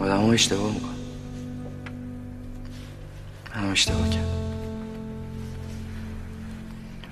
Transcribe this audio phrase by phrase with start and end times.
[0.00, 0.88] آدم ها اشتباه میکن
[3.56, 4.42] من اشتباه کردم.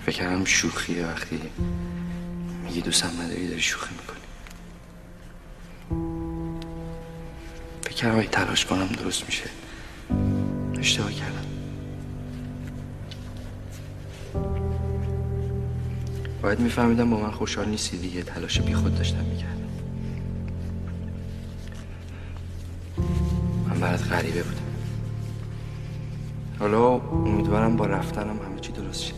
[0.07, 1.41] فکر کردم شوخیه وقتی
[2.65, 4.21] میگی دوستم نداری داری شوخی می‌کنی.
[7.83, 9.45] فکر کردم اگه تلاش کنم درست میشه.
[10.79, 11.47] اشتباه کردم.
[16.43, 18.23] باید میفهمیدم با من خوشحال نیستی دیگه.
[18.23, 19.60] تلاش بی خود داشتم می‌کردم.
[23.81, 24.61] برات غریبه بودم.
[26.59, 26.89] حالا
[27.27, 29.15] امیدوارم با رفتنم همه چی درست شه.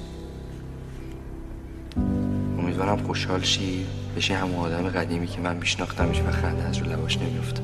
[2.59, 7.19] امیدوارم خوشحال شی بشی همون آدم قدیمی که من میشناختمش و خنده از رو لباش
[7.19, 7.63] نمیفته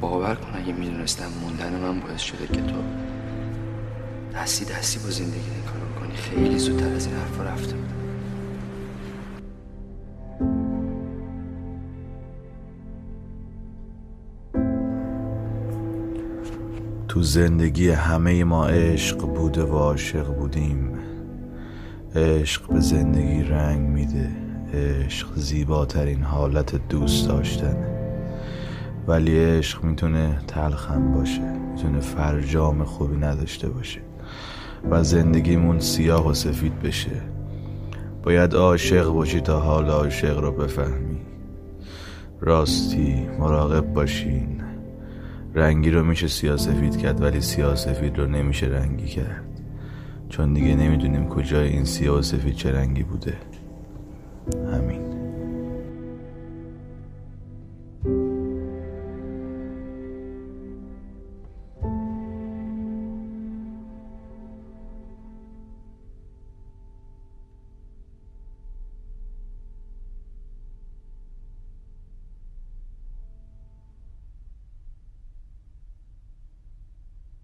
[0.00, 2.76] باور کن اگه می‌دونستم موندن من باعث شده که تو
[4.34, 7.85] دستی دستی با زندگی این کارو خیلی زودتر از این حرفا رفته
[17.16, 20.98] تو زندگی همه ما عشق بوده و عاشق بودیم.
[22.14, 24.30] عشق به زندگی رنگ میده.
[24.74, 27.86] عشق زیباترین حالت دوست داشتنه
[29.08, 31.52] ولی عشق می‌تونه تلخم باشه.
[31.72, 34.00] می‌تونه فرجام خوبی نداشته باشه.
[34.90, 37.22] و زندگیمون سیاه و سفید بشه.
[38.22, 41.20] باید عاشق باشی تا حال عاشق رو بفهمی.
[42.40, 44.65] راستی مراقب باشین.
[45.56, 49.44] رنگی رو میشه سیاه سفید کرد ولی سیاه سفید رو نمیشه رنگی کرد.
[50.28, 53.34] چون دیگه نمی‌دونیم کجای این سیاه سفید چه رنگی بوده.